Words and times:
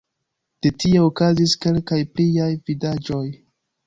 De 0.65 0.69
tie 0.83 1.01
okazis 1.09 1.53
kelkaj 1.65 1.99
pliaj 2.15 2.47
vidaĵoj. 2.71 3.25